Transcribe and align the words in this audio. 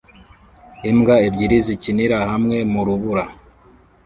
Imbwa 0.89 1.15
ebyiri 1.27 1.57
zikinira 1.67 2.17
hamwe 2.31 2.57
mu 2.71 2.81
rubura 2.87 3.25